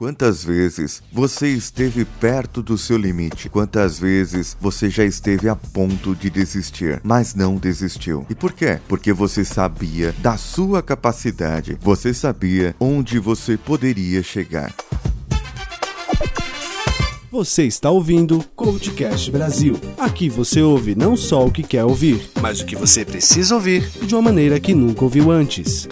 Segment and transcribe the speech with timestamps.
[0.00, 3.48] Quantas vezes você esteve perto do seu limite?
[3.48, 8.24] Quantas vezes você já esteve a ponto de desistir, mas não desistiu?
[8.30, 8.78] E por quê?
[8.86, 14.72] Porque você sabia da sua capacidade, você sabia onde você poderia chegar.
[17.32, 19.80] Você está ouvindo Coachcast Brasil.
[19.98, 23.90] Aqui você ouve não só o que quer ouvir, mas o que você precisa ouvir
[24.06, 25.88] de uma maneira que nunca ouviu antes.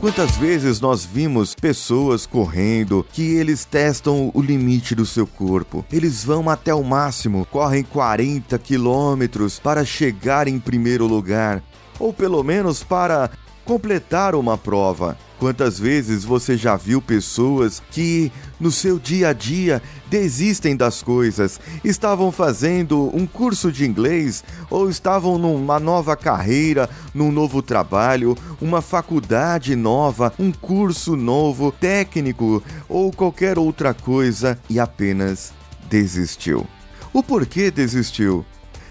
[0.00, 5.84] Quantas vezes nós vimos pessoas correndo que eles testam o limite do seu corpo?
[5.92, 11.62] Eles vão até o máximo, correm 40 quilômetros para chegar em primeiro lugar,
[11.98, 13.30] ou pelo menos para
[13.62, 15.18] completar uma prova.
[15.40, 18.30] Quantas vezes você já viu pessoas que
[18.60, 24.90] no seu dia a dia desistem das coisas, estavam fazendo um curso de inglês ou
[24.90, 33.10] estavam numa nova carreira, num novo trabalho, uma faculdade nova, um curso novo, técnico ou
[33.10, 35.54] qualquer outra coisa e apenas
[35.88, 36.66] desistiu.
[37.14, 38.44] O porquê desistiu?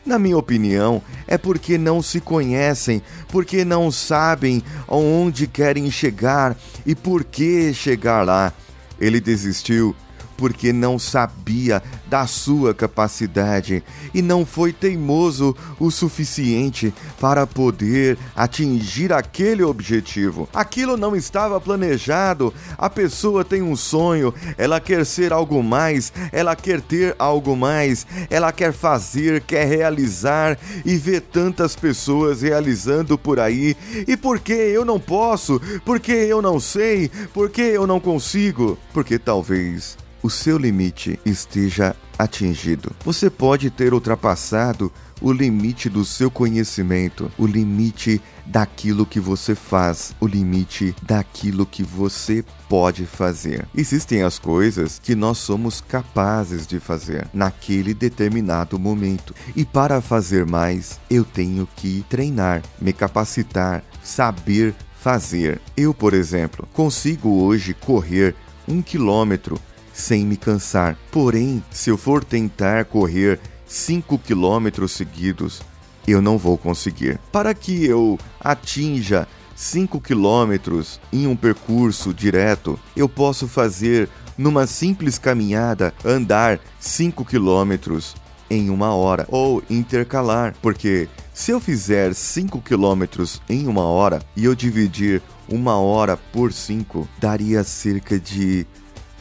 [0.09, 6.95] Na minha opinião, é porque não se conhecem, porque não sabem aonde querem chegar e
[6.95, 8.51] por que chegar lá.
[8.99, 9.95] Ele desistiu
[10.39, 19.11] porque não sabia da sua capacidade e não foi teimoso o suficiente para poder atingir
[19.11, 20.47] aquele objetivo.
[20.53, 22.53] Aquilo não estava planejado.
[22.77, 28.07] A pessoa tem um sonho, ela quer ser algo mais, ela quer ter algo mais,
[28.29, 33.75] ela quer fazer, quer realizar e ver tantas pessoas realizando por aí.
[34.07, 35.61] E por que eu não posso?
[35.83, 37.11] Por que eu não sei?
[37.33, 38.77] Por que eu não consigo?
[38.93, 42.91] Porque talvez o seu limite esteja atingido.
[43.05, 50.15] Você pode ter ultrapassado o limite do seu conhecimento, o limite daquilo que você faz,
[50.19, 53.65] o limite daquilo que você pode fazer.
[53.75, 59.33] Existem as coisas que nós somos capazes de fazer naquele determinado momento.
[59.55, 65.61] E para fazer mais, eu tenho que treinar, me capacitar, saber fazer.
[65.75, 68.35] Eu, por exemplo, consigo hoje correr
[68.67, 69.59] um quilômetro
[69.99, 70.97] sem me cansar.
[71.11, 75.61] Porém, se eu for tentar correr 5 quilômetros seguidos,
[76.07, 77.19] eu não vou conseguir.
[77.31, 85.19] Para que eu atinja 5 quilômetros em um percurso direto, eu posso fazer numa simples
[85.19, 88.15] caminhada andar 5 quilômetros
[88.49, 94.45] em uma hora ou intercalar, porque se eu fizer 5 quilômetros em uma hora e
[94.45, 98.65] eu dividir uma hora por 5, daria cerca de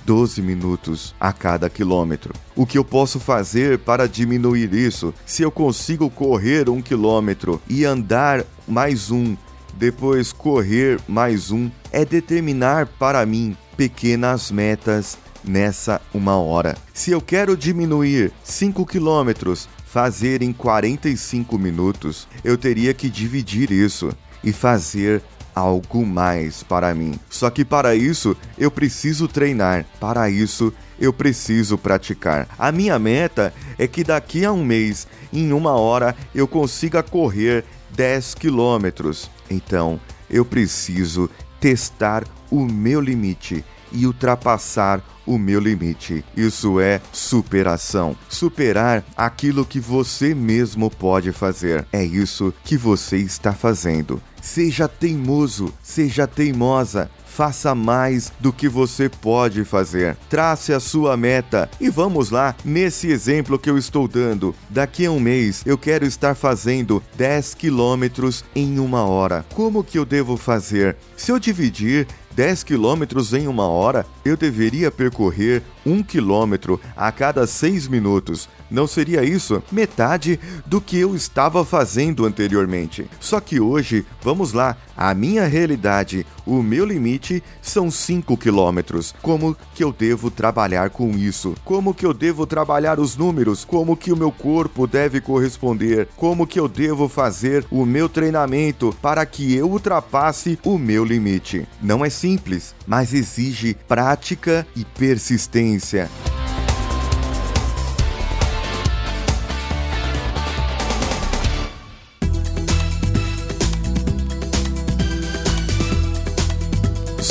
[0.08, 2.32] 12 minutos a cada quilômetro.
[2.56, 5.12] O que eu posso fazer para diminuir isso?
[5.26, 9.36] Se eu consigo correr um quilômetro e andar mais um,
[9.74, 16.74] depois correr mais um, é determinar para mim pequenas metas nessa uma hora.
[16.94, 24.10] Se eu quero diminuir 5 quilômetros, fazer em 45 minutos, eu teria que dividir isso
[24.42, 25.22] e fazer
[25.58, 27.18] algo mais para mim.
[27.28, 32.48] Só que para isso eu preciso treinar, para isso eu preciso praticar.
[32.58, 37.64] A minha meta é que daqui a um mês, em uma hora, eu consiga correr
[37.90, 39.30] 10 quilômetros.
[39.50, 41.28] Então eu preciso
[41.60, 46.24] testar o meu limite e ultrapassar o meu limite.
[46.36, 48.16] Isso é superação.
[48.28, 51.86] Superar aquilo que você mesmo pode fazer.
[51.92, 54.20] É isso que você está fazendo.
[54.40, 60.16] Seja teimoso, seja teimosa, faça mais do que você pode fazer.
[60.28, 64.52] Trace a sua meta e vamos lá, nesse exemplo que eu estou dando.
[64.68, 69.46] Daqui a um mês eu quero estar fazendo 10 quilômetros em uma hora.
[69.54, 70.96] Como que eu devo fazer?
[71.16, 77.46] Se eu dividir 10 quilômetros em uma hora, eu deveria percorrer um quilômetro a cada
[77.46, 78.48] seis minutos.
[78.70, 83.06] Não seria isso metade do que eu estava fazendo anteriormente?
[83.18, 89.14] Só que hoje, vamos lá, a minha realidade, o meu limite são 5 quilômetros.
[89.22, 91.54] Como que eu devo trabalhar com isso?
[91.64, 93.64] Como que eu devo trabalhar os números?
[93.64, 96.08] Como que o meu corpo deve corresponder?
[96.16, 101.66] Como que eu devo fazer o meu treinamento para que eu ultrapasse o meu limite?
[101.80, 105.77] Não é simples, mas exige prática e persistência.
[105.78, 106.27] Ciência.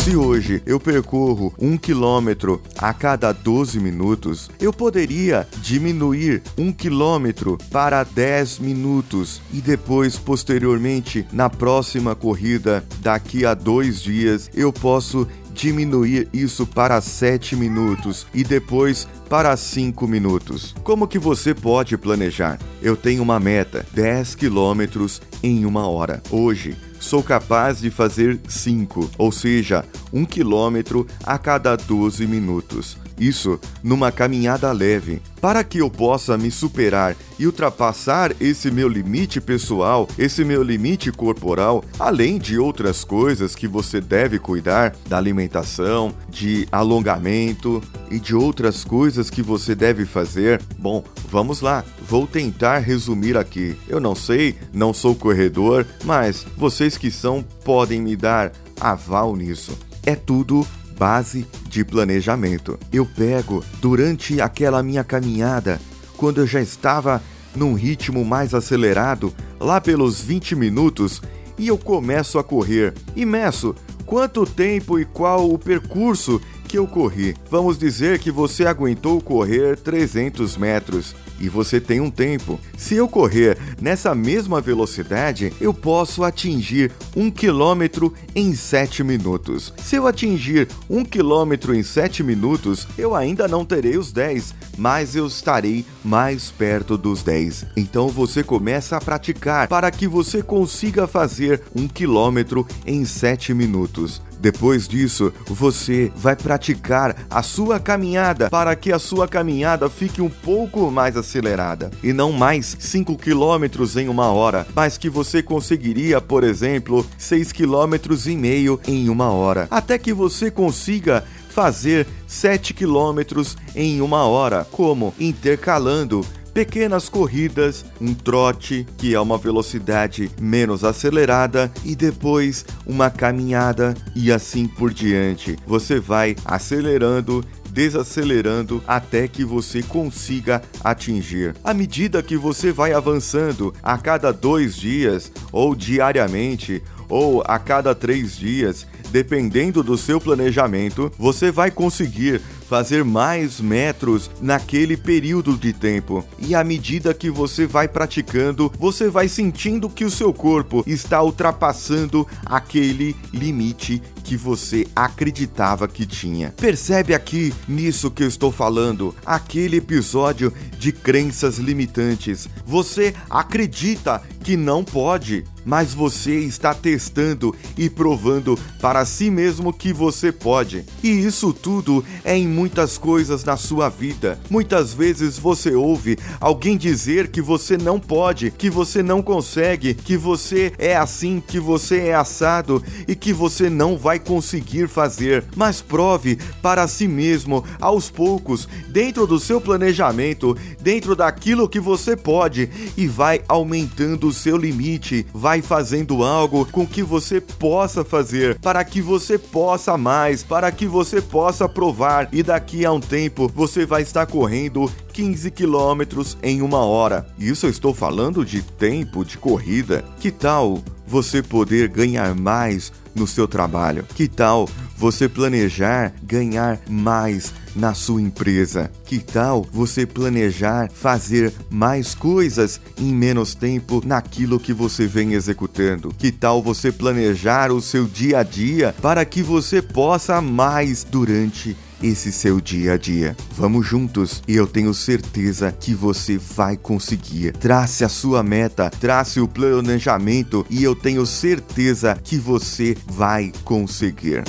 [0.08, 7.58] Se hoje eu percorro um quilômetro a cada 12 minutos, eu poderia diminuir um quilômetro
[7.70, 15.28] para 10 minutos e depois, posteriormente, na próxima corrida, daqui a dois dias, eu posso
[15.54, 20.74] diminuir isso para 7 minutos e depois para 5 minutos.
[20.84, 22.58] Como que você pode planejar?
[22.82, 26.24] Eu tenho uma meta, 10 quilômetros em uma hora.
[26.32, 32.98] Hoje, sou capaz de fazer 5, ou seja, 1 quilômetro a cada 12 minutos.
[33.20, 35.22] Isso numa caminhada leve.
[35.42, 41.12] Para que eu possa me superar e ultrapassar esse meu limite pessoal, esse meu limite
[41.12, 48.36] corporal, além de outras coisas que você deve cuidar, da alimentação, de alongamento e de
[48.36, 50.62] outras coisas que você deve fazer.
[50.78, 51.84] Bom, vamos lá.
[52.08, 53.76] Vou tentar resumir aqui.
[53.88, 59.87] Eu não sei, não sou corredor, mas vocês que são podem me dar aval nisso.
[60.08, 60.66] É tudo
[60.98, 62.80] base de planejamento.
[62.94, 65.82] Eu pego durante aquela minha caminhada,
[66.16, 67.22] quando eu já estava
[67.54, 71.22] num ritmo mais acelerado, lá pelos 20 minutos,
[71.58, 73.76] e eu começo a correr e meço
[74.06, 77.36] quanto tempo e qual o percurso que eu corri.
[77.52, 82.60] Vamos dizer que você aguentou correr 300 metros e você tem um tempo.
[82.78, 89.74] Se eu correr nessa mesma velocidade, eu posso atingir um quilômetro em 7 minutos.
[89.78, 95.16] Se eu atingir um quilômetro em 7 minutos, eu ainda não terei os 10, mas
[95.16, 97.66] eu estarei mais perto dos 10.
[97.76, 104.22] Então você começa a praticar para que você consiga fazer um quilômetro em 7 minutos.
[104.40, 110.30] Depois disso, você vai praticar a sua caminhada para que a sua caminhada fique um
[110.30, 116.22] pouco mais acelerada e não mais 5 km em uma hora, mas que você conseguiria,
[116.22, 117.96] por exemplo, 6 km
[118.28, 121.24] e meio em uma hora, até que você consiga
[121.58, 126.24] fazer 7 quilômetros em uma hora, como intercalando
[126.54, 134.32] pequenas corridas, um trote, que é uma velocidade menos acelerada, e depois uma caminhada e
[134.32, 135.58] assim por diante.
[135.66, 141.56] Você vai acelerando desacelerando até que você consiga atingir.
[141.64, 147.96] À medida que você vai avançando a cada dois dias, ou diariamente, ou a cada
[147.96, 155.72] três dias, dependendo do seu planejamento, você vai conseguir fazer mais metros naquele período de
[155.72, 156.24] tempo.
[156.38, 161.24] E à medida que você vai praticando, você vai sentindo que o seu corpo está
[161.24, 166.54] ultrapassando aquele limite que você acreditava que tinha.
[166.58, 172.50] Percebe aqui nisso que eu estou falando, aquele episódio de crenças limitantes.
[172.66, 179.92] Você acredita que não pode, mas você está testando e provando para si mesmo que
[179.92, 180.86] você pode.
[181.04, 184.40] E isso tudo é em muitas coisas na sua vida.
[184.50, 190.16] Muitas vezes você ouve alguém dizer que você não pode, que você não consegue, que
[190.16, 195.82] você é assim, que você é assado e que você não vai conseguir fazer, mas
[195.82, 202.70] prove para si mesmo, aos poucos, dentro do seu planejamento, dentro daquilo que você pode,
[202.96, 208.84] e vai aumentando o seu limite, vai fazendo algo com que você possa fazer, para
[208.84, 213.86] que você possa mais, para que você possa provar, e daqui a um tempo você
[213.86, 217.26] vai estar correndo 15 quilômetros em uma hora.
[217.40, 220.06] Isso eu estou falando de tempo de corrida.
[220.20, 224.06] Que tal você poder ganhar mais no seu trabalho?
[224.16, 228.92] Que tal você planejar ganhar mais na sua empresa?
[229.06, 236.14] Que tal você planejar fazer mais coisas em menos tempo naquilo que você vem executando?
[236.18, 241.76] Que tal você planejar o seu dia a dia para que você possa mais durante
[242.02, 243.36] esse seu dia a dia.
[243.56, 247.54] Vamos juntos e eu tenho certeza que você vai conseguir.
[247.54, 254.44] Trace a sua meta, trace o planejamento e eu tenho certeza que você vai conseguir.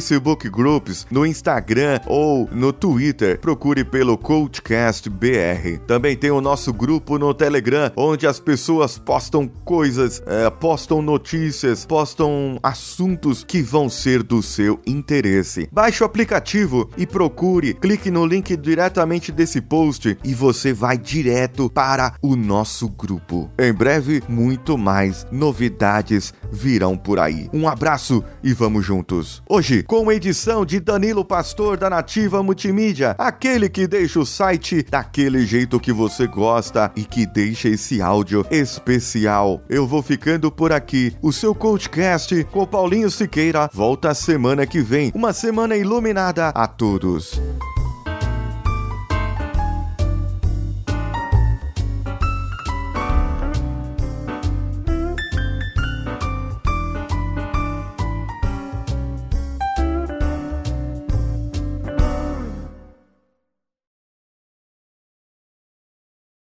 [0.50, 3.40] Groups, no Instagram ou no Twitter.
[3.40, 5.80] Procure pelo Coachcast BR.
[5.86, 11.86] Também tem o nosso grupo no Telegram, onde as pessoas postam coisas, é, postam notícias,
[11.86, 15.68] postam assuntos que vão ser do seu interesse.
[15.72, 21.70] Baixe o aplicativo e procure, clique no link diretamente desse post e você vai direto
[21.70, 23.50] para o nosso grupo.
[23.60, 27.50] Em breve, muito mais novidades virão por aí.
[27.54, 29.42] Um abraço e vamos juntos.
[29.82, 35.46] Hoje, com edição de Danilo Pastor da Nativa Multimídia, aquele que deixa o site daquele
[35.46, 39.62] jeito que você gosta e que deixa esse áudio especial.
[39.70, 41.16] Eu vou ficando por aqui.
[41.22, 45.12] O seu Coachcast com Paulinho Siqueira volta semana que vem.
[45.16, 47.40] Uma semana iluminada a todos.